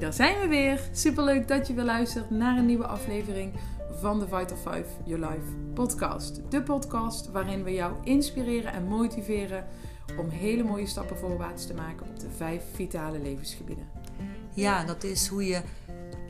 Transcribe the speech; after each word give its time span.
Daar 0.00 0.12
zijn 0.12 0.40
we 0.40 0.46
weer. 0.48 0.80
Superleuk 0.92 1.48
dat 1.48 1.66
je 1.66 1.74
weer 1.74 1.84
luistert 1.84 2.30
naar 2.30 2.58
een 2.58 2.66
nieuwe 2.66 2.86
aflevering 2.86 3.52
van 4.00 4.18
de 4.18 4.24
Vital 4.28 4.56
5 4.56 4.86
Your 5.04 5.26
Life 5.26 5.52
podcast. 5.74 6.40
De 6.48 6.62
podcast 6.62 7.30
waarin 7.30 7.64
we 7.64 7.72
jou 7.72 7.94
inspireren 8.04 8.72
en 8.72 8.86
motiveren 8.86 9.66
om 10.18 10.28
hele 10.28 10.62
mooie 10.62 10.86
stappen 10.86 11.16
voorwaarts 11.18 11.66
te 11.66 11.74
maken 11.74 12.06
op 12.06 12.20
de 12.20 12.30
vijf 12.36 12.62
vitale 12.74 13.18
levensgebieden. 13.18 13.88
Ja, 14.54 14.84
dat 14.84 15.04
is 15.04 15.26
hoe 15.26 15.46
je 15.46 15.60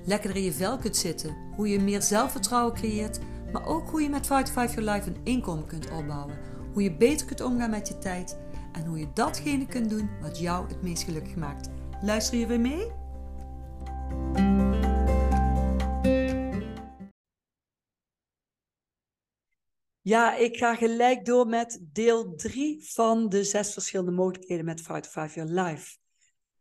lekkerder 0.04 0.38
in 0.38 0.44
je 0.44 0.52
vel 0.52 0.78
kunt 0.78 0.96
zitten, 0.96 1.36
hoe 1.56 1.68
je 1.68 1.80
meer 1.80 2.02
zelfvertrouwen 2.02 2.74
creëert, 2.74 3.18
maar 3.52 3.66
ook 3.66 3.90
hoe 3.90 4.02
je 4.02 4.08
met 4.08 4.26
Vital 4.26 4.52
5 4.52 4.74
Your 4.74 4.90
Life 4.90 5.08
een 5.08 5.20
inkomen 5.22 5.66
kunt 5.66 5.90
opbouwen, 5.90 6.38
hoe 6.72 6.82
je 6.82 6.92
beter 6.92 7.26
kunt 7.26 7.40
omgaan 7.40 7.70
met 7.70 7.88
je 7.88 7.98
tijd 7.98 8.36
en 8.72 8.84
hoe 8.86 8.98
je 8.98 9.06
datgene 9.14 9.66
kunt 9.66 9.90
doen 9.90 10.10
wat 10.20 10.38
jou 10.38 10.68
het 10.68 10.82
meest 10.82 11.02
gelukkig 11.02 11.36
maakt. 11.36 11.68
Luister 12.02 12.38
je 12.38 12.46
weer 12.46 12.60
mee? 12.60 13.05
Ja, 20.06 20.36
ik 20.36 20.56
ga 20.56 20.74
gelijk 20.74 21.24
door 21.24 21.46
met 21.46 21.78
deel 21.92 22.34
3 22.34 22.90
van 22.92 23.28
de 23.28 23.44
zes 23.44 23.72
verschillende 23.72 24.12
mogelijkheden 24.12 24.64
met 24.64 24.80
Fight 24.80 25.08
5 25.08 25.34
Your 25.34 25.50
Life. 25.50 25.96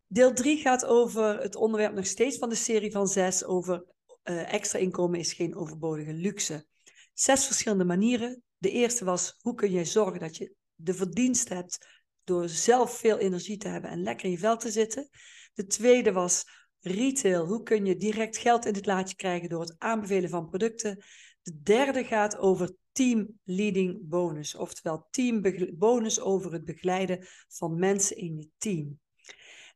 Deel 0.07 0.33
3 0.33 0.57
gaat 0.57 0.85
over 0.85 1.41
het 1.41 1.55
onderwerp 1.55 1.93
nog 1.93 2.05
steeds 2.05 2.37
van 2.37 2.49
de 2.49 2.55
serie 2.55 2.91
van 2.91 3.07
zes 3.07 3.43
over 3.43 3.85
uh, 4.23 4.53
extra 4.53 4.79
inkomen 4.79 5.19
is 5.19 5.33
geen 5.33 5.55
overbodige 5.55 6.13
luxe. 6.13 6.65
Zes 7.13 7.45
verschillende 7.45 7.85
manieren. 7.85 8.43
De 8.57 8.71
eerste 8.71 9.05
was 9.05 9.37
hoe 9.41 9.55
kun 9.55 9.71
je 9.71 9.85
zorgen 9.85 10.19
dat 10.19 10.37
je 10.37 10.53
de 10.75 10.93
verdienst 10.93 11.49
hebt 11.49 11.87
door 12.23 12.49
zelf 12.49 12.97
veel 12.97 13.17
energie 13.17 13.57
te 13.57 13.67
hebben 13.67 13.89
en 13.89 14.03
lekker 14.03 14.25
in 14.25 14.31
je 14.31 14.37
vel 14.37 14.57
te 14.57 14.71
zitten. 14.71 15.09
De 15.53 15.65
tweede 15.65 16.11
was 16.11 16.43
retail. 16.85 17.45
Hoe 17.45 17.63
kun 17.63 17.85
je 17.85 17.97
direct 17.97 18.37
geld 18.37 18.65
in 18.65 18.73
het 18.73 18.85
laadje 18.85 19.15
krijgen 19.15 19.49
door 19.49 19.61
het 19.61 19.75
aanbevelen 19.77 20.29
van 20.29 20.49
producten? 20.49 21.03
De 21.41 21.61
derde 21.63 22.03
gaat 22.03 22.37
over 22.37 22.75
team 22.91 23.39
leading 23.43 23.99
bonus, 24.01 24.55
oftewel 24.55 25.07
team 25.09 25.41
bonus 25.73 26.19
over 26.19 26.53
het 26.53 26.65
begeleiden 26.65 27.27
van 27.47 27.79
mensen 27.79 28.17
in 28.17 28.37
je 28.37 28.49
team. 28.57 28.99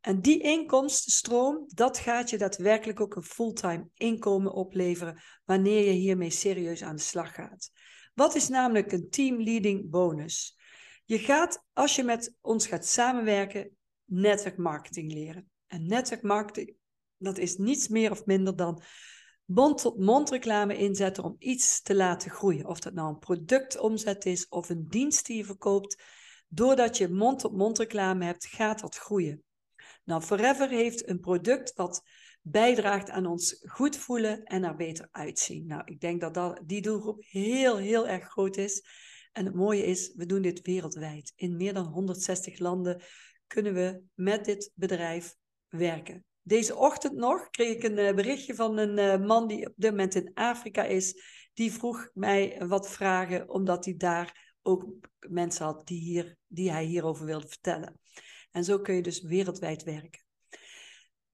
En 0.02 0.22
die 0.22 0.42
inkomstenstroom, 0.42 1.64
dat 1.68 1.98
gaat 1.98 2.30
je 2.30 2.38
daadwerkelijk 2.38 3.00
ook 3.00 3.16
een 3.16 3.24
fulltime 3.24 3.90
inkomen 3.94 4.54
opleveren 4.54 5.22
wanneer 5.46 5.86
je 5.86 5.92
hiermee 5.92 6.30
serieus 6.30 6.84
aan 6.84 6.96
de 6.96 7.02
slag 7.02 7.34
gaat. 7.34 7.72
Wat 8.14 8.36
is 8.36 8.48
namelijk 8.48 8.92
een 8.92 9.10
team 9.10 9.42
leading 9.42 9.90
bonus? 9.90 10.58
Je 11.06 11.20
gaat, 11.20 11.66
als 11.74 11.96
je 11.96 12.04
met 12.04 12.36
ons 12.42 12.68
gaat 12.68 12.86
samenwerken, 12.86 13.78
netwerkmarketing 14.06 15.14
leren. 15.14 15.50
En 15.68 15.88
netwerkmarketing, 15.88 16.76
dat 17.20 17.38
is 17.38 17.58
niets 17.58 17.88
meer 17.88 18.12
of 18.12 18.26
minder 18.26 18.56
dan 18.56 18.82
mond-tot-mond 19.46 20.30
reclame 20.30 20.78
inzetten 20.78 21.24
om 21.24 21.36
iets 21.40 21.82
te 21.82 21.96
laten 21.96 22.32
groeien. 22.32 22.66
Of 22.66 22.80
dat 22.80 22.94
nou 22.94 23.10
een 23.10 23.20
productomzet 23.20 24.26
is 24.26 24.48
of 24.48 24.70
een 24.70 24.88
dienst 24.88 25.26
die 25.26 25.38
je 25.38 25.46
verkoopt. 25.46 26.04
Doordat 26.48 26.98
je 26.98 27.10
mond-tot-mond 27.10 27.78
reclame 27.78 28.26
hebt, 28.26 28.46
gaat 28.46 28.80
dat 28.80 28.96
groeien. 28.96 29.44
Nou, 30.04 30.22
Forever 30.22 30.70
heeft 30.70 31.10
een 31.10 31.20
product 31.20 31.74
wat 31.76 32.04
bijdraagt 32.42 33.10
aan 33.10 33.26
ons 33.26 33.62
goed 33.66 33.98
voelen 33.98 34.44
en 34.44 34.64
er 34.64 34.76
beter 34.76 35.08
uitzien. 35.12 35.66
Nou, 35.66 35.82
ik 35.86 36.00
denk 36.00 36.22
dat, 36.22 36.34
dat 36.34 36.60
die 36.66 36.82
doelgroep 36.82 37.24
heel, 37.30 37.78
heel 37.78 38.08
erg 38.08 38.28
groot 38.28 38.58
is. 38.58 38.84
En 39.32 39.46
het 39.46 39.56
mooie 39.56 39.86
is, 39.86 40.14
we 40.16 40.26
doen 40.26 40.42
dit 40.42 40.62
wereldwijd. 40.62 41.34
In 41.36 41.58
meer 41.58 41.74
dan 41.74 41.86
160 41.86 42.60
landen 42.60 43.02
kunnen 43.48 43.74
we 43.74 44.02
met 44.14 44.46
dit 44.46 44.72
bedrijf 44.76 45.36
werken. 45.68 46.26
Deze 46.50 46.76
ochtend 46.76 47.14
nog 47.14 47.50
kreeg 47.50 47.76
ik 47.76 47.84
een 47.84 47.98
eh, 47.98 48.16
berichtje 48.16 48.56
van 48.56 48.78
een 48.78 48.98
eh, 48.98 49.28
man 49.28 49.48
die 49.48 49.68
op 49.68 49.74
dit 49.76 49.90
moment 49.90 50.16
in 50.16 50.32
Afrika 50.34 50.84
is. 50.84 51.22
Die 51.54 51.72
vroeg 51.72 52.10
mij 52.14 52.62
wat 52.68 52.90
vragen, 52.90 53.50
omdat 53.50 53.86
hij 53.86 53.96
daar 53.98 54.56
ook 54.62 54.86
mensen 55.20 55.66
had 55.66 55.88
die, 55.88 56.02
hier, 56.02 56.38
die 56.48 56.72
hij 56.72 56.84
hierover 56.84 57.26
wilde 57.26 57.48
vertellen. 57.48 58.00
En 58.52 58.64
zo 58.64 58.80
kun 58.80 58.96
je 58.96 59.02
dus 59.02 59.22
wereldwijd 59.22 59.84
werken. 59.84 60.26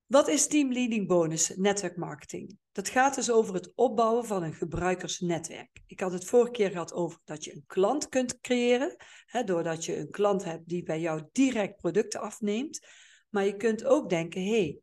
Wat 0.05 0.27
is 0.27 0.47
Team 0.47 0.71
Leading 0.71 1.07
Bonus 1.07 1.55
netwerkmarketing? 1.55 2.57
Dat 2.71 2.89
gaat 2.89 3.15
dus 3.15 3.31
over 3.31 3.53
het 3.53 3.71
opbouwen 3.75 4.25
van 4.25 4.43
een 4.43 4.53
gebruikersnetwerk. 4.53 5.81
Ik 5.87 5.99
had 5.99 6.11
het 6.11 6.25
vorige 6.25 6.51
keer 6.51 6.69
gehad 6.71 6.93
over 6.93 7.19
dat 7.23 7.43
je 7.43 7.53
een 7.53 7.63
klant 7.67 8.09
kunt 8.09 8.39
creëren, 8.39 8.95
hè, 9.25 9.43
doordat 9.43 9.85
je 9.85 9.97
een 9.97 10.09
klant 10.09 10.43
hebt 10.43 10.67
die 10.67 10.83
bij 10.83 10.99
jou 10.99 11.23
direct 11.31 11.75
producten 11.75 12.19
afneemt. 12.19 12.87
Maar 13.29 13.45
je 13.45 13.55
kunt 13.55 13.85
ook 13.85 14.09
denken, 14.09 14.41
hé, 14.41 14.49
hey, 14.49 14.79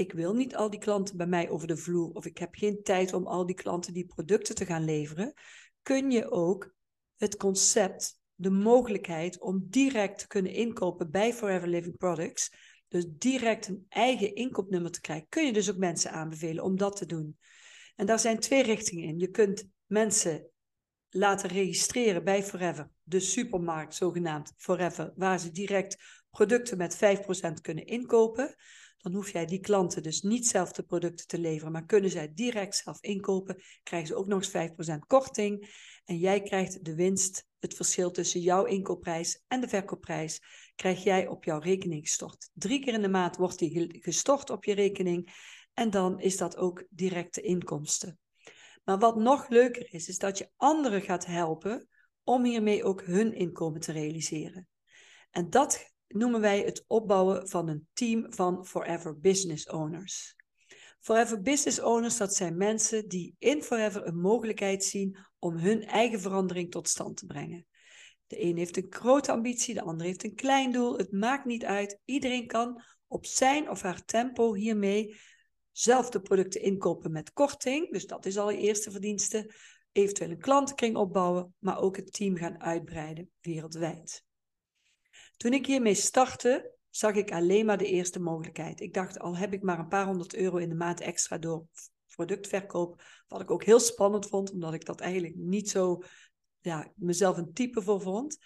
ik 0.00 0.12
wil 0.12 0.34
niet 0.34 0.56
al 0.56 0.70
die 0.70 0.80
klanten 0.80 1.16
bij 1.16 1.26
mij 1.26 1.50
over 1.50 1.66
de 1.66 1.76
vloer 1.76 2.10
of 2.12 2.26
ik 2.26 2.38
heb 2.38 2.54
geen 2.54 2.82
tijd 2.82 3.12
om 3.12 3.26
al 3.26 3.46
die 3.46 3.54
klanten 3.54 3.92
die 3.92 4.06
producten 4.06 4.54
te 4.54 4.66
gaan 4.66 4.84
leveren. 4.84 5.32
Kun 5.82 6.10
je 6.10 6.30
ook 6.30 6.74
het 7.16 7.36
concept, 7.36 8.20
de 8.34 8.50
mogelijkheid 8.50 9.40
om 9.40 9.66
direct 9.68 10.18
te 10.18 10.26
kunnen 10.26 10.52
inkopen 10.52 11.10
bij 11.10 11.32
Forever 11.32 11.68
Living 11.68 11.96
Products 11.96 12.50
dus 12.90 13.04
direct 13.08 13.68
een 13.68 13.86
eigen 13.88 14.34
inkoopnummer 14.34 14.90
te 14.90 15.00
krijgen, 15.00 15.28
kun 15.28 15.46
je 15.46 15.52
dus 15.52 15.70
ook 15.70 15.76
mensen 15.76 16.12
aanbevelen 16.12 16.64
om 16.64 16.76
dat 16.76 16.96
te 16.96 17.06
doen. 17.06 17.38
En 17.96 18.06
daar 18.06 18.18
zijn 18.18 18.38
twee 18.38 18.62
richtingen 18.62 19.08
in. 19.08 19.18
Je 19.18 19.30
kunt 19.30 19.68
mensen 19.86 20.50
laten 21.08 21.48
registreren 21.48 22.24
bij 22.24 22.42
Forever, 22.42 22.90
de 23.02 23.20
supermarkt 23.20 23.94
zogenaamd 23.94 24.52
Forever, 24.56 25.12
waar 25.16 25.38
ze 25.38 25.50
direct 25.50 25.96
producten 26.30 26.78
met 26.78 26.96
5% 26.96 27.60
kunnen 27.60 27.86
inkopen. 27.86 28.54
Dan 29.00 29.14
hoef 29.14 29.30
jij 29.30 29.46
die 29.46 29.60
klanten 29.60 30.02
dus 30.02 30.22
niet 30.22 30.46
zelf 30.46 30.72
de 30.72 30.82
producten 30.82 31.26
te 31.26 31.38
leveren, 31.38 31.72
maar 31.72 31.86
kunnen 31.86 32.10
zij 32.10 32.32
direct 32.34 32.76
zelf 32.76 33.00
inkopen, 33.00 33.62
krijgen 33.82 34.08
ze 34.08 34.14
ook 34.14 34.26
nog 34.26 34.52
eens 34.54 34.94
5% 34.94 34.98
korting. 35.06 35.68
En 36.04 36.18
jij 36.18 36.42
krijgt 36.42 36.84
de 36.84 36.94
winst, 36.94 37.46
het 37.58 37.74
verschil 37.74 38.10
tussen 38.10 38.40
jouw 38.40 38.64
inkoopprijs 38.64 39.42
en 39.48 39.60
de 39.60 39.68
verkoopprijs, 39.68 40.40
krijg 40.74 41.02
jij 41.02 41.26
op 41.26 41.44
jouw 41.44 41.58
rekening 41.58 42.06
gestort. 42.06 42.50
Drie 42.52 42.80
keer 42.80 42.94
in 42.94 43.02
de 43.02 43.08
maand 43.08 43.36
wordt 43.36 43.58
die 43.58 43.98
gestort 44.00 44.50
op 44.50 44.64
je 44.64 44.74
rekening 44.74 45.32
en 45.74 45.90
dan 45.90 46.20
is 46.20 46.36
dat 46.36 46.56
ook 46.56 46.84
directe 46.90 47.40
inkomsten. 47.40 48.18
Maar 48.84 48.98
wat 48.98 49.16
nog 49.16 49.48
leuker 49.48 49.94
is, 49.94 50.08
is 50.08 50.18
dat 50.18 50.38
je 50.38 50.50
anderen 50.56 51.02
gaat 51.02 51.26
helpen 51.26 51.88
om 52.24 52.44
hiermee 52.44 52.84
ook 52.84 53.02
hun 53.02 53.34
inkomen 53.34 53.80
te 53.80 53.92
realiseren. 53.92 54.68
En 55.30 55.50
dat 55.50 55.92
noemen 56.14 56.40
wij 56.40 56.60
het 56.60 56.84
opbouwen 56.86 57.48
van 57.48 57.68
een 57.68 57.88
team 57.92 58.32
van 58.32 58.66
Forever 58.66 59.20
Business 59.20 59.68
Owners. 59.68 60.36
Forever 61.00 61.40
Business 61.40 61.80
Owners, 61.80 62.16
dat 62.16 62.34
zijn 62.34 62.56
mensen 62.56 63.08
die 63.08 63.34
in 63.38 63.62
Forever 63.62 64.06
een 64.06 64.20
mogelijkheid 64.20 64.84
zien 64.84 65.16
om 65.38 65.56
hun 65.56 65.84
eigen 65.84 66.20
verandering 66.20 66.70
tot 66.70 66.88
stand 66.88 67.16
te 67.16 67.26
brengen. 67.26 67.66
De 68.26 68.42
een 68.42 68.56
heeft 68.56 68.76
een 68.76 68.86
grote 68.90 69.32
ambitie, 69.32 69.74
de 69.74 69.82
ander 69.82 70.06
heeft 70.06 70.24
een 70.24 70.34
klein 70.34 70.72
doel. 70.72 70.96
Het 70.96 71.12
maakt 71.12 71.44
niet 71.44 71.64
uit. 71.64 71.98
Iedereen 72.04 72.46
kan 72.46 72.82
op 73.06 73.26
zijn 73.26 73.70
of 73.70 73.82
haar 73.82 74.04
tempo 74.04 74.54
hiermee 74.54 75.16
zelf 75.72 76.10
de 76.10 76.20
producten 76.20 76.62
inkopen 76.62 77.12
met 77.12 77.32
korting. 77.32 77.90
Dus 77.90 78.06
dat 78.06 78.26
is 78.26 78.38
al 78.38 78.50
je 78.50 78.58
eerste 78.58 78.90
verdienste. 78.90 79.54
Eventueel 79.92 80.30
een 80.30 80.38
klantenkring 80.38 80.96
opbouwen, 80.96 81.54
maar 81.58 81.80
ook 81.80 81.96
het 81.96 82.12
team 82.12 82.36
gaan 82.36 82.60
uitbreiden 82.60 83.30
wereldwijd. 83.40 84.24
Toen 85.40 85.52
ik 85.52 85.66
hiermee 85.66 85.94
startte, 85.94 86.72
zag 86.90 87.14
ik 87.14 87.32
alleen 87.32 87.66
maar 87.66 87.78
de 87.78 87.86
eerste 87.86 88.20
mogelijkheid. 88.20 88.80
Ik 88.80 88.94
dacht, 88.94 89.18
al 89.18 89.36
heb 89.36 89.52
ik 89.52 89.62
maar 89.62 89.78
een 89.78 89.88
paar 89.88 90.06
honderd 90.06 90.34
euro 90.34 90.56
in 90.56 90.68
de 90.68 90.74
maand 90.74 91.00
extra 91.00 91.38
door 91.38 91.66
productverkoop, 92.14 93.02
wat 93.28 93.40
ik 93.40 93.50
ook 93.50 93.64
heel 93.64 93.80
spannend 93.80 94.28
vond, 94.28 94.50
omdat 94.52 94.74
ik 94.74 94.84
dat 94.84 95.00
eigenlijk 95.00 95.34
niet 95.36 95.70
zo, 95.70 96.02
ja, 96.60 96.92
mezelf 96.94 97.36
een 97.36 97.52
type 97.52 97.82
voor 97.82 98.00
vond. 98.00 98.38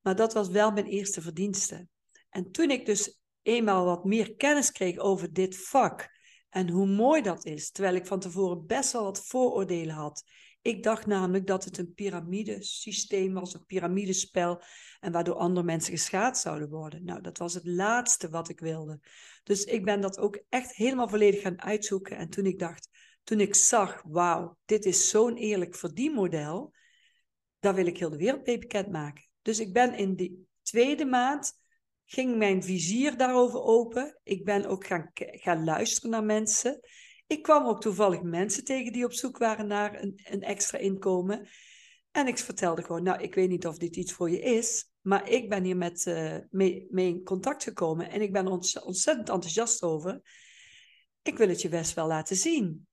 Maar 0.00 0.16
dat 0.16 0.32
was 0.32 0.48
wel 0.48 0.72
mijn 0.72 0.86
eerste 0.86 1.20
verdienste. 1.20 1.88
En 2.30 2.50
toen 2.50 2.70
ik 2.70 2.86
dus 2.86 3.20
eenmaal 3.42 3.84
wat 3.84 4.04
meer 4.04 4.34
kennis 4.34 4.72
kreeg 4.72 4.98
over 4.98 5.32
dit 5.32 5.58
vak 5.58 6.10
en 6.48 6.68
hoe 6.68 6.86
mooi 6.86 7.22
dat 7.22 7.44
is, 7.44 7.70
terwijl 7.70 7.94
ik 7.94 8.06
van 8.06 8.20
tevoren 8.20 8.66
best 8.66 8.92
wel 8.92 9.02
wat 9.02 9.26
vooroordelen 9.26 9.94
had. 9.94 10.22
Ik 10.66 10.82
dacht 10.82 11.06
namelijk 11.06 11.46
dat 11.46 11.64
het 11.64 11.78
een 11.78 11.94
piramidesysteem 11.94 13.34
was, 13.34 13.54
een 13.54 13.64
piramidespel, 13.66 14.62
en 15.00 15.12
waardoor 15.12 15.34
andere 15.34 15.66
mensen 15.66 15.92
geschaad 15.92 16.38
zouden 16.38 16.68
worden. 16.68 17.04
Nou, 17.04 17.20
dat 17.20 17.38
was 17.38 17.54
het 17.54 17.66
laatste 17.66 18.28
wat 18.28 18.48
ik 18.48 18.60
wilde. 18.60 19.00
Dus 19.42 19.64
ik 19.64 19.84
ben 19.84 20.00
dat 20.00 20.18
ook 20.18 20.42
echt 20.48 20.74
helemaal 20.74 21.08
volledig 21.08 21.40
gaan 21.40 21.62
uitzoeken. 21.62 22.16
En 22.16 22.28
toen 22.28 22.46
ik 22.46 22.58
dacht, 22.58 22.88
toen 23.24 23.40
ik 23.40 23.54
zag, 23.54 24.02
wauw, 24.06 24.58
dit 24.64 24.84
is 24.84 25.08
zo'n 25.08 25.36
eerlijk 25.36 25.74
verdienmodel, 25.74 26.72
daar 27.58 27.74
wil 27.74 27.86
ik 27.86 27.98
heel 27.98 28.10
de 28.10 28.16
wereld 28.16 28.46
mee 28.46 28.58
bekendmaken. 28.58 29.24
Dus 29.42 29.60
ik 29.60 29.72
ben 29.72 29.94
in 29.94 30.14
die 30.14 30.48
tweede 30.62 31.04
maand, 31.04 31.52
ging 32.04 32.36
mijn 32.36 32.62
vizier 32.62 33.16
daarover 33.16 33.62
open. 33.62 34.20
Ik 34.22 34.44
ben 34.44 34.66
ook 34.66 34.86
gaan, 34.86 35.10
gaan 35.14 35.64
luisteren 35.64 36.10
naar 36.10 36.24
mensen. 36.24 36.80
Ik 37.26 37.42
kwam 37.42 37.66
ook 37.66 37.80
toevallig 37.80 38.22
mensen 38.22 38.64
tegen 38.64 38.92
die 38.92 39.04
op 39.04 39.12
zoek 39.12 39.38
waren 39.38 39.66
naar 39.66 40.02
een, 40.02 40.20
een 40.24 40.42
extra 40.42 40.78
inkomen. 40.78 41.48
En 42.10 42.26
ik 42.26 42.38
vertelde 42.38 42.82
gewoon, 42.82 43.02
nou, 43.02 43.22
ik 43.22 43.34
weet 43.34 43.48
niet 43.48 43.66
of 43.66 43.78
dit 43.78 43.96
iets 43.96 44.12
voor 44.12 44.30
je 44.30 44.40
is, 44.40 44.90
maar 45.00 45.28
ik 45.28 45.48
ben 45.48 45.64
hier 45.64 45.76
met, 45.76 46.06
uh, 46.06 46.36
mee, 46.50 46.86
in 46.90 47.22
contact 47.24 47.62
gekomen 47.62 48.10
en 48.10 48.20
ik 48.20 48.32
ben 48.32 48.46
er 48.46 48.50
ontzettend 48.84 49.28
enthousiast 49.28 49.82
over. 49.82 50.20
ik 51.22 51.36
wil 51.36 51.48
het 51.48 51.62
je 51.62 51.68
best 51.68 51.94
wel 51.94 52.06
laten 52.06 52.36
zien. 52.36 52.86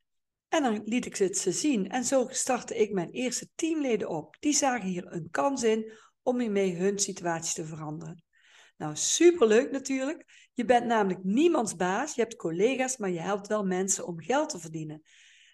En 0.47 0.63
dan 0.63 0.81
liet 0.85 1.05
ik 1.05 1.17
het 1.17 1.37
ze 1.37 1.51
zien. 1.51 1.89
En 1.89 2.03
zo 2.03 2.27
startte 2.29 2.75
ik 2.75 2.91
mijn 2.91 3.09
eerste 3.09 3.49
teamleden 3.55 4.09
op. 4.09 4.35
Die 4.39 4.53
zagen 4.53 4.89
hier 4.89 5.11
een 5.11 5.27
kans 5.31 5.63
in 5.63 5.91
om 6.21 6.39
hiermee 6.39 6.75
hun 6.75 6.99
situatie 6.99 7.53
te 7.53 7.65
veranderen. 7.65 8.23
Nou, 8.77 8.95
superleuk 8.95 9.71
natuurlijk. 9.71 10.42
Je 10.53 10.65
bent 10.65 10.85
namelijk 10.85 11.23
niemands 11.23 11.75
baas. 11.75 12.15
Je 12.15 12.21
hebt 12.21 12.35
collega's, 12.35 12.97
maar 12.97 13.09
je 13.09 13.19
helpt 13.19 13.47
wel 13.47 13.65
mensen 13.65 14.07
om 14.07 14.21
geld 14.21 14.49
te 14.49 14.59
verdienen. 14.59 15.01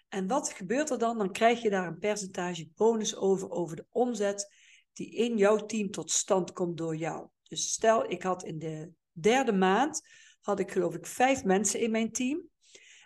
En 0.08 0.26
wat 0.26 0.52
gebeurt 0.52 0.90
er 0.90 0.98
dan? 0.98 1.18
Dan 1.18 1.32
krijg 1.32 1.62
je 1.62 1.70
daar 1.70 1.86
een 1.86 1.98
percentage 1.98 2.68
bonus 2.74 3.16
over, 3.16 3.50
over 3.50 3.76
de 3.76 3.86
omzet 3.90 4.54
die 4.92 5.14
in 5.14 5.36
jouw 5.36 5.66
team 5.66 5.90
tot 5.90 6.10
stand 6.10 6.52
komt 6.52 6.76
door 6.76 6.96
jou. 6.96 7.28
Dus 7.42 7.72
stel, 7.72 8.10
ik 8.10 8.22
had 8.22 8.44
in 8.44 8.58
de 8.58 8.92
derde 9.12 9.52
maand, 9.52 10.00
had 10.40 10.58
ik 10.58 10.70
geloof 10.70 10.94
ik 10.94 11.06
vijf 11.06 11.44
mensen 11.44 11.80
in 11.80 11.90
mijn 11.90 12.12
team. 12.12 12.48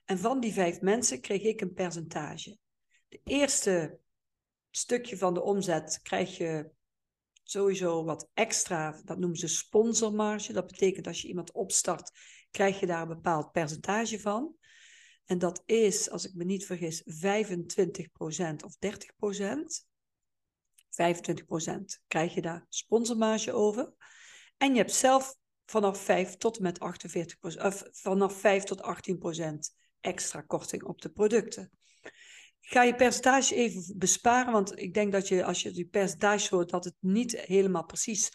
En 0.05 0.19
van 0.19 0.41
die 0.41 0.53
vijf 0.53 0.81
mensen 0.81 1.21
kreeg 1.21 1.43
ik 1.43 1.61
een 1.61 1.73
percentage. 1.73 2.57
De 3.09 3.21
eerste 3.25 3.99
stukje 4.71 5.17
van 5.17 5.35
de 5.35 5.43
omzet 5.43 6.01
krijg 6.03 6.37
je 6.37 6.71
sowieso 7.45 8.05
wat 8.05 8.31
extra, 8.35 9.01
dat 9.05 9.19
noemen 9.19 9.39
ze 9.39 9.49
sponsormarge. 9.49 10.53
Dat 10.53 10.67
betekent 10.67 11.07
als 11.07 11.23
je 11.23 11.29
iemand 11.29 11.53
opstart, 11.53 12.11
krijg 12.51 12.81
je 12.81 12.87
daar 12.87 13.03
een 13.03 13.09
bepaald 13.09 13.53
percentage 13.53 14.21
van. 14.21 14.57
En 15.25 15.39
dat 15.39 15.63
is, 15.67 16.11
als 16.11 16.25
ik 16.25 16.35
me 16.35 16.45
niet 16.45 16.67
vergis, 16.67 17.03
25% 17.03 18.65
of 18.65 18.77
30%. 18.77 19.93
25% 20.95 22.03
krijg 22.07 22.35
je 22.35 22.43
daar 22.43 22.67
sponsormarge 22.69 23.53
over. 23.53 23.93
En 24.57 24.71
je 24.71 24.77
hebt 24.77 24.95
zelf 24.95 25.37
vanaf 25.65 25.99
5 25.99 26.37
tot 26.37 26.61
met 26.61 26.79
48%, 26.79 26.83
of 27.41 27.83
vanaf 27.91 28.41
5 28.41 28.63
tot 28.63 28.81
18% 28.81 29.75
extra 30.01 30.41
korting 30.41 30.83
op 30.83 31.01
de 31.01 31.11
producten. 31.11 31.71
Ga 32.67 32.83
je 32.83 32.95
percentage 32.95 33.55
even 33.55 33.99
besparen, 33.99 34.53
want 34.53 34.79
ik 34.79 34.95
denk 34.95 35.13
dat 35.13 35.29
je 35.29 35.45
als 35.45 35.63
je 35.63 35.71
die 35.71 35.87
percentage 35.87 36.55
hoort, 36.55 36.71
dat 36.71 36.85
het 36.85 36.95
niet 37.01 37.41
helemaal 37.41 37.85
precies 37.85 38.31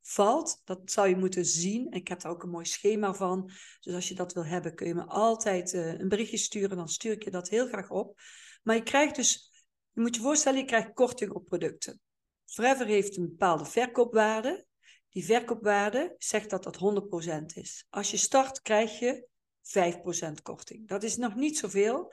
valt. 0.00 0.60
Dat 0.64 0.80
zou 0.84 1.08
je 1.08 1.16
moeten 1.16 1.44
zien. 1.44 1.90
Ik 1.90 2.08
heb 2.08 2.20
daar 2.20 2.32
ook 2.32 2.42
een 2.42 2.50
mooi 2.50 2.64
schema 2.64 3.14
van. 3.14 3.50
Dus 3.80 3.94
als 3.94 4.08
je 4.08 4.14
dat 4.14 4.32
wil 4.32 4.44
hebben, 4.44 4.74
kun 4.74 4.86
je 4.86 4.94
me 4.94 5.04
altijd 5.04 5.72
uh, 5.72 5.98
een 5.98 6.08
berichtje 6.08 6.36
sturen. 6.36 6.76
Dan 6.76 6.88
stuur 6.88 7.12
ik 7.12 7.24
je 7.24 7.30
dat 7.30 7.48
heel 7.48 7.66
graag 7.66 7.90
op. 7.90 8.20
Maar 8.62 8.76
je 8.76 8.82
krijgt 8.82 9.16
dus, 9.16 9.50
je 9.92 10.00
moet 10.00 10.14
je 10.16 10.22
voorstellen, 10.22 10.58
je 10.58 10.64
krijgt 10.64 10.92
korting 10.92 11.30
op 11.30 11.44
producten. 11.44 12.00
Forever 12.44 12.86
heeft 12.86 13.16
een 13.16 13.28
bepaalde 13.28 13.64
verkoopwaarde. 13.64 14.66
Die 15.08 15.24
verkoopwaarde 15.24 16.14
zegt 16.18 16.50
dat 16.50 16.62
dat 16.62 16.78
100% 16.78 17.44
is. 17.54 17.86
Als 17.88 18.10
je 18.10 18.16
start, 18.16 18.62
krijg 18.62 18.98
je 18.98 19.26
5% 19.62 20.42
korting. 20.42 20.88
Dat 20.88 21.02
is 21.02 21.16
nog 21.16 21.34
niet 21.34 21.58
zoveel, 21.58 22.12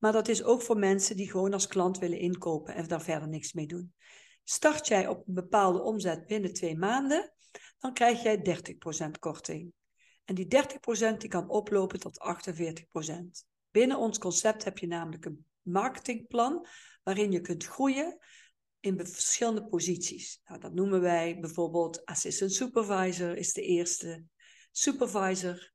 maar 0.00 0.12
dat 0.12 0.28
is 0.28 0.42
ook 0.42 0.62
voor 0.62 0.78
mensen 0.78 1.16
die 1.16 1.30
gewoon 1.30 1.52
als 1.52 1.66
klant 1.66 1.98
willen 1.98 2.18
inkopen 2.18 2.74
en 2.74 2.88
daar 2.88 3.02
verder 3.02 3.28
niks 3.28 3.52
mee 3.52 3.66
doen. 3.66 3.94
Start 4.44 4.86
jij 4.86 5.06
op 5.06 5.28
een 5.28 5.34
bepaalde 5.34 5.82
omzet 5.82 6.26
binnen 6.26 6.52
twee 6.52 6.76
maanden, 6.76 7.32
dan 7.78 7.92
krijg 7.92 8.22
jij 8.22 8.62
30% 9.06 9.10
korting. 9.18 9.72
En 10.24 10.34
die 10.34 10.46
30% 10.46 11.16
die 11.16 11.28
kan 11.28 11.48
oplopen 11.48 12.00
tot 12.00 12.18
48%. 12.18 13.46
Binnen 13.70 13.98
ons 13.98 14.18
concept 14.18 14.64
heb 14.64 14.78
je 14.78 14.86
namelijk 14.86 15.24
een 15.24 15.46
marketingplan 15.62 16.66
waarin 17.02 17.32
je 17.32 17.40
kunt 17.40 17.66
groeien 17.66 18.18
in 18.80 19.06
verschillende 19.06 19.64
posities. 19.64 20.40
Nou, 20.44 20.60
dat 20.60 20.74
noemen 20.74 21.00
wij 21.00 21.38
bijvoorbeeld 21.40 22.04
assistant 22.04 22.52
supervisor 22.52 23.36
is 23.36 23.52
de 23.52 23.62
eerste, 23.62 24.24
supervisor, 24.70 25.72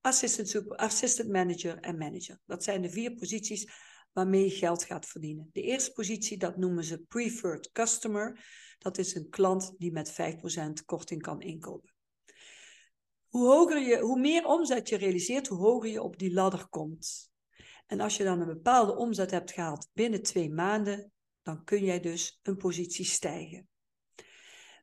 assistant, 0.00 0.76
assistant 0.76 1.28
manager 1.28 1.78
en 1.78 1.98
manager. 1.98 2.40
Dat 2.46 2.64
zijn 2.64 2.82
de 2.82 2.90
vier 2.90 3.14
posities 3.14 3.72
waarmee 4.12 4.44
je 4.44 4.50
geld 4.50 4.84
gaat 4.84 5.06
verdienen. 5.06 5.50
De 5.52 5.62
eerste 5.62 5.92
positie, 5.92 6.38
dat 6.38 6.56
noemen 6.56 6.84
ze 6.84 6.98
preferred 6.98 7.70
customer. 7.72 8.44
Dat 8.78 8.98
is 8.98 9.14
een 9.14 9.28
klant 9.28 9.74
die 9.78 9.92
met 9.92 10.12
5% 10.12 10.84
korting 10.84 11.22
kan 11.22 11.40
inkopen. 11.40 11.94
Hoe, 13.28 13.46
hoger 13.46 13.78
je, 13.78 13.98
hoe 13.98 14.20
meer 14.20 14.46
omzet 14.46 14.88
je 14.88 14.96
realiseert, 14.96 15.46
hoe 15.46 15.58
hoger 15.58 15.90
je 15.90 16.02
op 16.02 16.18
die 16.18 16.32
ladder 16.32 16.68
komt. 16.68 17.30
En 17.86 18.00
als 18.00 18.16
je 18.16 18.24
dan 18.24 18.40
een 18.40 18.46
bepaalde 18.46 18.96
omzet 18.96 19.30
hebt 19.30 19.52
gehaald 19.52 19.88
binnen 19.92 20.22
twee 20.22 20.50
maanden, 20.50 21.12
dan 21.42 21.64
kun 21.64 21.84
jij 21.84 22.00
dus 22.00 22.38
een 22.42 22.56
positie 22.56 23.04
stijgen. 23.04 23.69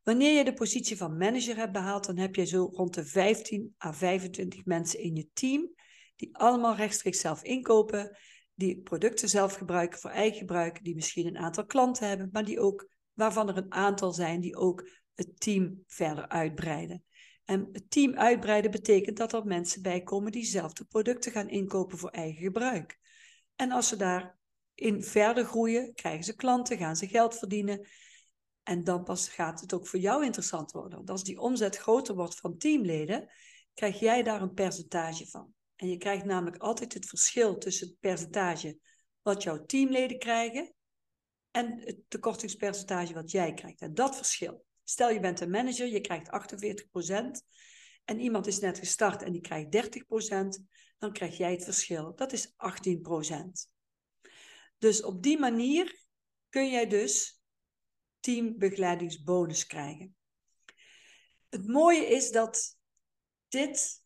Wanneer 0.07 0.38
je 0.38 0.44
de 0.44 0.54
positie 0.54 0.98
van 0.98 1.18
manager 1.18 1.56
hebt 1.56 1.71
behaald, 1.71 2.06
dan 2.06 2.18
heb 2.18 2.36
je 2.36 2.45
zo 2.45 2.69
rond 2.74 2.94
de 2.94 3.06
15 3.06 3.75
à 3.86 3.94
25 3.94 4.65
mensen 4.65 5.00
in 5.00 5.15
je 5.15 5.27
team 5.33 5.74
die 6.15 6.38
allemaal 6.38 6.75
rechtstreeks 6.75 7.19
zelf 7.19 7.44
inkopen, 7.44 8.18
die 8.54 8.81
producten 8.81 9.30
zelf 9.30 9.54
gebruiken 9.54 10.00
voor 10.00 10.09
eigen 10.09 10.38
gebruik, 10.38 10.83
die 10.83 10.95
misschien 10.95 11.27
een 11.27 11.38
aantal 11.38 11.65
klanten 11.65 12.07
hebben, 12.07 12.30
maar 12.31 12.45
die 12.45 12.59
ook, 12.59 12.89
waarvan 13.13 13.50
er 13.50 13.57
een 13.57 13.74
aantal 13.74 14.12
zijn 14.12 14.42
die 14.42 14.56
ook 14.56 14.89
het 15.15 15.39
team 15.39 15.83
verder 15.88 16.27
uitbreiden. 16.27 17.03
En 17.45 17.69
het 17.71 17.92
team 17.92 18.15
uitbreiden 18.15 18.71
betekent 18.71 19.18
dat 19.18 19.33
er 19.33 19.45
mensen 19.45 19.81
bij 19.81 20.01
komen 20.01 20.31
die 20.31 20.45
zelf 20.45 20.74
de 20.74 20.86
producten 20.86 21.31
gaan 21.31 21.50
inkopen 21.50 21.98
voor 21.98 22.10
eigen 22.10 22.42
gebruik. 22.42 23.00
En 23.56 23.71
als 23.71 23.88
ze 23.88 23.95
daarin 23.95 25.03
verder 25.03 25.45
groeien, 25.45 25.94
krijgen 25.94 26.24
ze 26.24 26.36
klanten, 26.36 26.77
gaan 26.77 26.95
ze 26.95 27.07
geld 27.07 27.38
verdienen. 27.38 27.88
En 28.67 28.83
dan 28.83 29.03
pas 29.03 29.29
gaat 29.29 29.61
het 29.61 29.73
ook 29.73 29.87
voor 29.87 29.99
jou 29.99 30.25
interessant 30.25 30.71
worden. 30.71 30.97
Want 30.97 31.09
als 31.09 31.23
die 31.23 31.39
omzet 31.39 31.77
groter 31.77 32.15
wordt 32.15 32.35
van 32.35 32.57
teamleden, 32.57 33.29
krijg 33.73 33.99
jij 33.99 34.23
daar 34.23 34.41
een 34.41 34.53
percentage 34.53 35.27
van. 35.27 35.53
En 35.75 35.89
je 35.89 35.97
krijgt 35.97 36.25
namelijk 36.25 36.61
altijd 36.61 36.93
het 36.93 37.05
verschil 37.05 37.57
tussen 37.57 37.87
het 37.87 37.99
percentage 37.99 38.79
wat 39.21 39.43
jouw 39.43 39.65
teamleden 39.65 40.19
krijgen 40.19 40.73
en 41.51 41.79
het 41.79 41.97
tekortingspercentage 42.07 43.13
wat 43.13 43.31
jij 43.31 43.53
krijgt. 43.53 43.81
En 43.81 43.93
dat 43.93 44.15
verschil. 44.15 44.65
Stel 44.83 45.09
je 45.09 45.19
bent 45.19 45.39
een 45.39 45.49
manager, 45.49 45.87
je 45.87 46.01
krijgt 46.01 46.29
48% 46.29 47.45
en 48.05 48.19
iemand 48.19 48.47
is 48.47 48.59
net 48.59 48.79
gestart 48.79 49.23
en 49.23 49.31
die 49.31 49.41
krijgt 49.41 49.99
30%, 50.59 50.63
dan 50.97 51.13
krijg 51.13 51.37
jij 51.37 51.51
het 51.51 51.63
verschil. 51.63 52.15
Dat 52.15 52.33
is 52.33 52.47
18%. 52.47 52.51
Dus 54.77 55.03
op 55.03 55.23
die 55.23 55.39
manier 55.39 56.05
kun 56.49 56.69
jij 56.69 56.87
dus 56.87 57.37
teambegeleidingsbonus 58.27 59.65
krijgen. 59.65 60.15
Het 61.50 61.68
mooie 61.68 62.06
is 62.06 62.31
dat 62.31 62.77
dit 63.47 64.03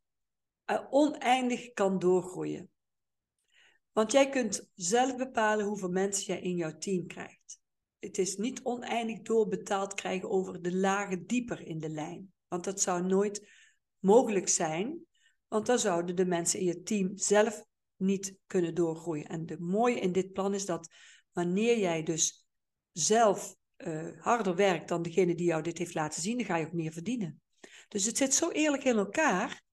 oneindig 0.90 1.74
kan 1.74 2.00
doorgroeien. 2.00 2.70
Want 3.92 4.12
jij 4.12 4.30
kunt 4.30 4.70
zelf 4.74 5.16
bepalen 5.16 5.66
hoeveel 5.66 5.90
mensen 5.90 6.26
jij 6.26 6.42
in 6.42 6.56
jouw 6.56 6.78
team 6.78 7.08
krijgt. 7.08 7.60
Het 8.00 8.18
is 8.18 8.38
niet 8.38 8.64
oneindig 8.64 9.22
doorbetaald 9.22 9.94
krijgen 9.94 10.30
over 10.30 10.62
de 10.62 10.76
lagen 10.76 11.26
dieper 11.26 11.68
in 11.68 11.80
de 11.80 11.90
lijn. 11.90 12.34
Want 12.48 12.64
dat 12.64 12.82
zou 12.82 13.04
nooit 13.04 13.48
mogelijk 14.00 14.48
zijn, 14.48 15.06
want 15.48 15.66
dan 15.66 15.80
zouden 15.80 16.16
de 16.16 16.26
mensen 16.26 16.60
in 16.60 16.66
je 16.66 16.82
team 16.82 17.18
zelf 17.18 17.64
niet 17.96 18.38
kunnen 18.48 18.76
doorgroeien. 18.76 19.28
En 19.28 19.50
het 19.50 19.60
mooie 19.60 20.00
in 20.00 20.12
dit 20.12 20.34
plan 20.34 20.54
is 20.54 20.66
dat 20.66 20.90
wanneer 21.32 21.80
jij 21.80 22.04
dus 22.04 22.48
zelf 22.92 23.60
uh, 23.88 24.22
harder 24.22 24.56
werkt 24.56 24.88
dan 24.88 25.02
degene 25.02 25.36
die 25.36 25.48
jou 25.48 25.62
dit 25.62 25.78
heeft 25.78 25.94
laten 25.94 26.22
zien, 26.22 26.38
dan 26.38 26.46
ga 26.46 26.58
je 26.58 26.66
ook 26.66 26.74
meer 26.74 26.92
verdienen. 26.92 27.42
Dus 27.88 28.06
het 28.06 28.18
zit 28.18 28.34
zo 28.34 28.50
eerlijk 28.50 28.84
in 28.84 28.98
elkaar 28.98 29.64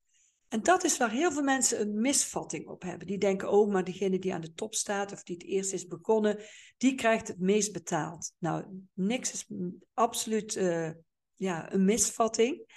en 0.49 0.63
dat 0.63 0.85
is 0.85 0.97
waar 0.97 1.11
heel 1.11 1.33
veel 1.33 1.43
mensen 1.43 1.81
een 1.81 2.01
misvatting 2.01 2.67
op 2.67 2.83
hebben. 2.83 3.07
Die 3.07 3.19
denken, 3.19 3.51
oh, 3.51 3.73
maar 3.73 3.85
degene 3.85 4.19
die 4.19 4.35
aan 4.35 4.41
de 4.41 4.53
top 4.53 4.75
staat 4.75 5.13
of 5.13 5.23
die 5.23 5.37
het 5.37 5.47
eerst 5.47 5.73
is 5.73 5.87
begonnen, 5.87 6.39
die 6.77 6.95
krijgt 6.95 7.29
het 7.29 7.41
meest 7.41 7.73
betaald. 7.73 8.33
Nou, 8.39 8.65
niks 8.93 9.33
is 9.33 9.47
absoluut 9.95 10.57
uh, 10.57 10.91
ja, 11.35 11.73
een 11.73 11.85
misvatting. 11.85 12.77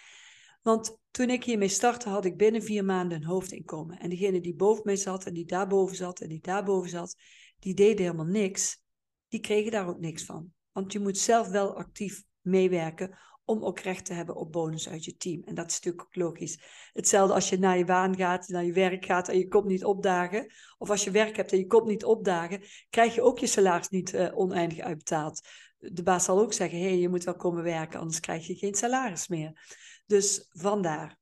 Want 0.62 0.98
toen 1.12 1.30
ik 1.30 1.44
hiermee 1.44 1.68
startte, 1.68 2.10
had 2.10 2.26
ik 2.26 2.38
binnen 2.38 2.64
vier 2.64 2.86
maanden 2.86 3.18
een 3.18 3.28
hoofdinkomen. 3.28 4.00
En 4.00 4.10
degene 4.10 4.42
die 4.42 4.56
boven 4.56 4.84
mij 4.86 4.96
zat 4.96 5.26
en 5.26 5.34
die 5.34 5.46
daarboven 5.46 5.96
zat 5.96 6.20
en 6.20 6.30
die 6.30 6.42
daarboven 6.42 6.90
zat, 6.90 7.16
die 7.60 7.74
deden 7.74 8.06
helemaal 8.06 8.26
niks. 8.26 8.84
Die 9.28 9.40
kregen 9.40 9.72
daar 9.72 9.88
ook 9.88 10.00
niks 10.00 10.24
van. 10.24 10.54
Want 10.72 10.92
je 10.92 11.00
moet 11.00 11.18
zelf 11.18 11.48
wel 11.48 11.78
actief 11.78 12.24
meewerken 12.42 13.18
om 13.46 13.64
ook 13.64 13.80
recht 13.80 14.06
te 14.06 14.14
hebben 14.14 14.36
op 14.36 14.52
bonus 14.52 14.90
uit 14.90 15.06
je 15.06 15.16
team. 15.16 15.42
En 15.44 15.56
dat 15.56 15.70
is 15.70 15.80
natuurlijk 15.80 16.04
ook 16.04 16.16
logisch. 16.16 16.60
Hetzelfde 16.94 17.34
als 17.34 17.50
je 17.50 17.60
naar 17.60 17.78
je 17.78 17.86
baan 17.86 18.16
gaat, 18.16 18.48
naar 18.48 18.66
je 18.66 18.74
werk 18.74 19.06
gaat 19.06 19.30
en 19.30 19.38
je 19.38 19.48
komt 19.48 19.66
niet 19.66 19.86
opdagen. 19.86 20.52
Of 20.78 20.90
als 20.90 21.04
je 21.04 21.12
werk 21.12 21.36
hebt 21.36 21.52
en 21.52 21.58
je 21.58 21.68
komt 21.68 21.88
niet 21.88 22.06
opdagen, 22.06 22.64
krijg 22.90 23.16
je 23.16 23.22
ook 23.22 23.40
je 23.40 23.48
salaris 23.48 23.90
niet 23.90 24.14
uh, 24.14 24.38
oneindig 24.38 24.80
uitbetaald. 24.80 25.48
De 25.78 26.04
baas 26.04 26.26
zal 26.26 26.40
ook 26.40 26.54
zeggen, 26.54 26.80
hé, 26.80 26.86
hey, 26.86 26.98
je 26.98 27.10
moet 27.10 27.24
wel 27.24 27.36
komen 27.36 27.64
werken, 27.64 28.00
anders 28.00 28.20
krijg 28.20 28.48
je 28.48 28.56
geen 28.56 28.76
salaris 28.76 29.28
meer. 29.28 29.82
Dus 30.06 30.50
vandaar. 30.50 31.18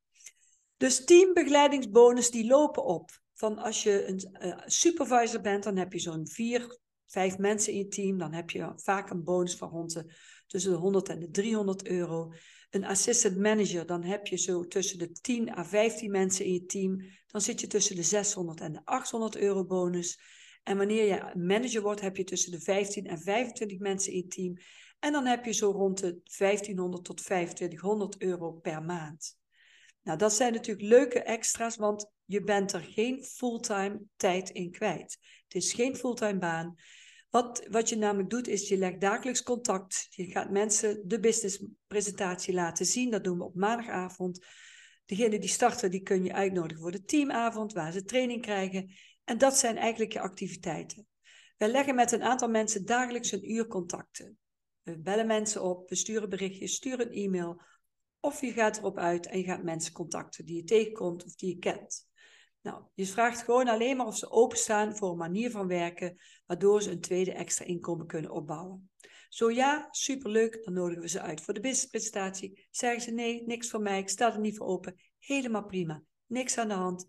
Dus 0.78 1.06
teambegeleidingsbonus 1.06 2.32
die 2.32 2.48
lopen 2.48 2.84
op. 2.84 3.12
Van 3.34 3.58
als 3.58 3.84
je 3.84 4.08
een 4.08 4.48
uh, 4.48 4.62
supervisor 4.66 5.42
bent, 5.42 5.64
dan 5.64 5.78
heb 5.78 5.94
je 5.94 6.00
zo'n 6.00 6.28
vier, 6.28 6.80
vijf 7.10 7.38
mensen 7.38 7.74
in 7.74 7.80
je 7.80 7.88
team. 7.88 8.18
Dan 8.18 8.34
heb 8.34 8.50
je 8.50 8.72
vaak 8.76 9.10
een 9.10 9.24
bonus 9.24 9.56
van 9.56 9.70
rond 9.70 9.94
de 9.94 10.14
tussen 10.48 10.72
de 10.72 10.78
100 10.78 11.10
en 11.10 11.20
de 11.20 11.30
300 11.30 11.88
euro. 11.88 12.34
een 12.70 12.86
assistant 12.86 13.38
manager, 13.38 13.86
dan 13.86 14.04
heb 14.04 14.28
je 14.28 14.38
zo 14.38 14.68
tussen 14.68 14.98
de 14.98 15.12
10 15.12 15.58
à 15.58 15.66
15 15.66 16.12
mensen 16.12 16.46
in 16.46 16.54
je 16.54 16.66
team. 16.66 17.02
Dan 17.28 17.42
zit 17.42 17.62
je 17.62 17.68
tussen 17.68 17.96
de 17.96 18.04
600 18.04 18.62
en 18.62 18.74
de 18.74 18.82
800 18.84 19.38
euro 19.38 19.66
bonus. 19.66 20.20
En 20.64 20.78
wanneer 20.78 21.06
je 21.06 21.40
manager 21.40 21.82
wordt, 21.82 22.02
heb 22.02 22.18
je 22.18 22.24
tussen 22.24 22.52
de 22.52 22.60
15 22.60 23.06
en 23.06 23.20
25 23.20 23.80
mensen 23.80 24.12
in 24.12 24.18
je 24.18 24.28
team. 24.28 24.58
En 25.00 25.12
dan 25.12 25.26
heb 25.26 25.46
je 25.46 25.52
zo 25.52 25.72
rond 25.72 26.00
de 26.00 26.22
1500 26.38 27.04
tot 27.04 27.18
2500 27.18 28.22
euro 28.22 28.52
per 28.52 28.84
maand. 28.84 29.38
Nou, 30.04 30.18
dat 30.18 30.34
zijn 30.34 30.54
natuurlijk 30.54 30.88
leuke 30.88 31.20
extra's, 31.20 31.76
want 31.76 32.12
je 32.26 32.44
bent 32.44 32.72
er 32.74 32.82
geen 32.82 33.24
fulltime 33.24 34.02
tijd 34.16 34.50
in 34.50 34.72
kwijt. 34.72 35.18
Het 35.44 35.56
is 35.56 35.74
geen 35.74 35.96
fulltime 35.96 36.40
baan. 36.40 36.76
Wat, 37.30 37.68
wat 37.70 37.90
je 37.90 37.96
namelijk 37.96 38.30
doet, 38.30 38.48
is 38.48 38.68
je 38.68 38.78
legt 38.78 39.02
dagelijks 39.02 39.44
contact. 39.44 40.08
Je 40.10 40.26
gaat 40.26 40.50
mensen 40.50 41.08
de 41.08 41.20
businesspresentatie 41.20 42.54
laten 42.54 42.86
zien. 42.86 43.12
Dat 43.12 43.24
doen 43.24 43.38
we 43.38 43.44
op 43.44 43.56
maandagavond. 43.56 44.46
Degene 45.06 45.40
die 45.40 45.50
starten, 45.50 45.92
die 45.92 46.02
kun 46.02 46.24
je 46.24 46.34
uitnodigen 46.34 46.82
voor 46.82 46.92
de 46.92 47.04
teamavond, 47.04 47.74
waar 47.74 47.92
ze 47.92 48.04
training 48.04 48.42
krijgen. 48.42 48.92
En 49.24 49.38
dat 49.38 49.58
zijn 49.58 49.78
eigenlijk 49.78 50.14
je 50.14 50.20
activiteiten. 50.20 51.08
Wij 51.58 51.70
leggen 51.70 51.96
met 51.96 52.12
een 52.12 52.24
aantal 52.24 52.50
mensen 52.50 52.86
dagelijks 52.86 53.32
een 53.32 53.52
uur 53.52 53.68
contacten. 53.68 54.38
We 54.82 55.00
bellen 55.00 55.28
mensen 55.28 55.64
op, 55.64 55.90
we 55.90 55.96
sturen 55.96 56.30
berichtjes, 56.30 56.76
sturen 56.76 57.08
een 57.08 57.24
e-mail. 57.24 57.62
Of 58.20 58.42
je 58.42 58.52
gaat 58.52 58.78
erop 58.78 58.98
uit 58.98 59.28
en 59.28 59.38
je 59.38 59.44
gaat 59.44 59.64
mensen 59.64 59.94
contacten 59.94 60.46
die 60.46 60.56
je 60.56 60.64
tegenkomt 60.64 61.26
of 61.26 61.36
die 61.36 61.50
je 61.50 61.60
kent. 61.60 62.09
Nou, 62.62 62.84
je 62.94 63.06
vraagt 63.06 63.44
gewoon 63.44 63.68
alleen 63.68 63.98
maar 63.98 64.06
of 64.06 64.18
ze 64.18 64.32
openstaan 64.32 64.96
voor 64.96 65.12
een 65.12 65.18
manier 65.18 65.52
van 65.52 65.68
werken, 65.68 66.18
waardoor 66.46 66.82
ze 66.82 66.92
een 66.92 67.02
tweede 67.02 67.34
extra 67.34 67.66
inkomen 67.66 68.08
kunnen 68.08 68.32
opbouwen. 68.32 68.90
Zo 69.30 69.52
ja, 69.52 69.88
superleuk, 69.92 70.64
dan 70.64 70.74
nodigen 70.74 71.02
we 71.02 71.10
ze 71.10 71.22
uit 71.22 71.42
voor 71.42 71.54
de 71.54 71.60
businesspresentatie. 71.60 72.68
Zeggen 72.72 73.02
ze 73.02 73.12
nee, 73.12 73.44
niks 73.46 73.70
voor 73.70 73.82
mij, 73.82 74.00
ik 74.00 74.10
sta 74.10 74.34
er 74.34 74.40
niet 74.40 74.58
voor 74.58 74.68
open. 74.68 74.96
Helemaal 75.20 75.66
prima, 75.66 76.04
niks 76.26 76.58
aan 76.58 76.68
de 76.68 76.74
hand. 76.74 77.08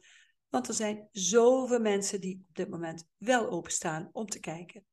Want 0.49 0.69
er 0.69 0.75
zijn 0.75 1.09
zoveel 1.12 1.80
mensen 1.80 2.21
die 2.21 2.45
op 2.49 2.54
dit 2.54 2.69
moment 2.69 3.04
wel 3.16 3.50
openstaan 3.50 4.09
om 4.12 4.26
te 4.26 4.40
kijken. 4.40 4.85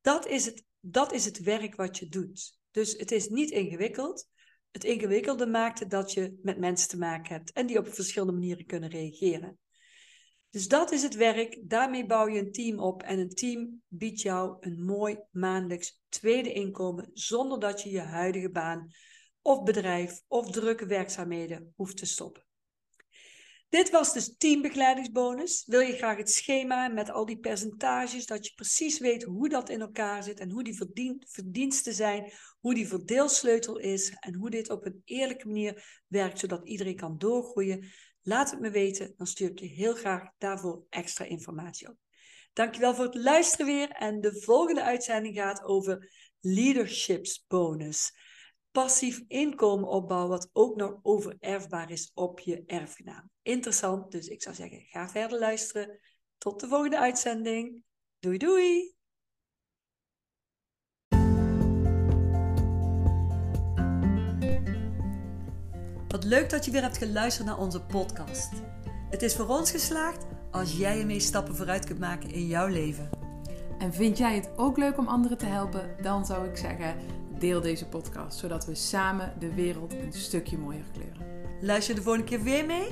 Dat 0.00 0.26
is 0.26 0.44
het, 0.44 0.64
dat 0.80 1.12
is 1.12 1.24
het 1.24 1.38
werk 1.38 1.74
wat 1.74 1.98
je 1.98 2.08
doet. 2.08 2.58
Dus 2.70 2.92
het 2.92 3.10
is 3.12 3.28
niet 3.28 3.50
ingewikkeld. 3.50 4.28
Het 4.70 4.84
ingewikkelde 4.84 5.46
maakt 5.46 5.90
dat 5.90 6.12
je 6.12 6.38
met 6.42 6.58
mensen 6.58 6.88
te 6.88 6.98
maken 6.98 7.34
hebt 7.34 7.52
en 7.52 7.66
die 7.66 7.78
op 7.78 7.94
verschillende 7.94 8.32
manieren 8.32 8.66
kunnen 8.66 8.90
reageren. 8.90 9.58
Dus 10.56 10.68
dat 10.68 10.92
is 10.92 11.02
het 11.02 11.14
werk. 11.14 11.58
Daarmee 11.62 12.06
bouw 12.06 12.28
je 12.28 12.38
een 12.38 12.52
team 12.52 12.78
op 12.78 13.02
en 13.02 13.18
een 13.18 13.34
team 13.34 13.82
biedt 13.88 14.20
jou 14.20 14.56
een 14.60 14.84
mooi 14.84 15.18
maandelijks 15.30 16.00
tweede 16.08 16.52
inkomen 16.52 17.10
zonder 17.12 17.60
dat 17.60 17.82
je 17.82 17.90
je 17.90 18.00
huidige 18.00 18.50
baan 18.50 18.90
of 19.42 19.62
bedrijf 19.62 20.22
of 20.28 20.50
drukke 20.50 20.86
werkzaamheden 20.86 21.72
hoeft 21.74 21.96
te 21.96 22.06
stoppen. 22.06 22.46
Dit 23.68 23.90
was 23.90 24.12
dus 24.12 24.36
teambegeleidingsbonus. 24.36 25.64
Wil 25.66 25.80
je 25.80 25.96
graag 25.96 26.16
het 26.16 26.30
schema 26.30 26.88
met 26.88 27.10
al 27.10 27.26
die 27.26 27.38
percentages, 27.38 28.26
dat 28.26 28.46
je 28.46 28.54
precies 28.54 28.98
weet 28.98 29.22
hoe 29.22 29.48
dat 29.48 29.68
in 29.68 29.80
elkaar 29.80 30.22
zit 30.22 30.40
en 30.40 30.50
hoe 30.50 30.64
die 30.64 30.76
verdien, 30.76 31.22
verdiensten 31.26 31.94
zijn, 31.94 32.32
hoe 32.60 32.74
die 32.74 32.88
verdeelsleutel 32.88 33.78
is 33.78 34.10
en 34.10 34.34
hoe 34.34 34.50
dit 34.50 34.70
op 34.70 34.86
een 34.86 35.02
eerlijke 35.04 35.46
manier 35.46 36.02
werkt, 36.06 36.38
zodat 36.38 36.68
iedereen 36.68 36.96
kan 36.96 37.18
doorgroeien, 37.18 37.92
Laat 38.28 38.50
het 38.50 38.60
me 38.60 38.70
weten, 38.70 39.14
dan 39.16 39.26
stuur 39.26 39.50
ik 39.50 39.58
je 39.58 39.66
heel 39.66 39.94
graag 39.94 40.30
daarvoor 40.38 40.86
extra 40.90 41.24
informatie 41.24 41.88
op. 41.88 41.96
Dankjewel 42.52 42.94
voor 42.94 43.04
het 43.04 43.14
luisteren 43.14 43.66
weer 43.66 43.90
en 43.90 44.20
de 44.20 44.40
volgende 44.40 44.82
uitzending 44.82 45.36
gaat 45.36 45.62
over 45.62 46.12
leaderships 46.40 47.44
bonus. 47.48 48.12
Passief 48.70 49.22
inkomen 49.28 49.88
opbouwen 49.88 50.28
wat 50.30 50.50
ook 50.52 50.76
nog 50.76 50.98
overerfbaar 51.02 51.90
is 51.90 52.10
op 52.14 52.40
je 52.40 52.62
erfgenaam. 52.66 53.30
Interessant, 53.42 54.10
dus 54.10 54.26
ik 54.26 54.42
zou 54.42 54.54
zeggen 54.54 54.80
ga 54.80 55.08
verder 55.08 55.38
luisteren. 55.38 56.00
Tot 56.38 56.60
de 56.60 56.68
volgende 56.68 56.98
uitzending. 56.98 57.82
Doei 58.18 58.38
doei! 58.38 58.95
Leuk 66.26 66.50
dat 66.50 66.64
je 66.64 66.70
weer 66.70 66.82
hebt 66.82 66.98
geluisterd 66.98 67.46
naar 67.46 67.58
onze 67.58 67.80
podcast. 67.80 68.52
Het 69.10 69.22
is 69.22 69.34
voor 69.34 69.46
ons 69.46 69.70
geslaagd 69.70 70.26
als 70.50 70.76
jij 70.76 71.00
ermee 71.00 71.20
stappen 71.20 71.56
vooruit 71.56 71.84
kunt 71.84 71.98
maken 71.98 72.30
in 72.30 72.46
jouw 72.46 72.66
leven. 72.66 73.08
En 73.78 73.92
vind 73.92 74.18
jij 74.18 74.34
het 74.34 74.50
ook 74.56 74.76
leuk 74.76 74.98
om 74.98 75.08
anderen 75.08 75.38
te 75.38 75.46
helpen? 75.46 75.90
Dan 76.02 76.26
zou 76.26 76.48
ik 76.48 76.56
zeggen, 76.56 76.94
deel 77.38 77.60
deze 77.60 77.86
podcast, 77.86 78.38
zodat 78.38 78.66
we 78.66 78.74
samen 78.74 79.32
de 79.38 79.54
wereld 79.54 79.92
een 79.92 80.12
stukje 80.12 80.58
mooier 80.58 80.84
kleuren. 80.92 81.26
Luister 81.60 81.94
de 81.94 82.02
volgende 82.02 82.26
keer 82.26 82.42
weer 82.42 82.66
mee? 82.66 82.88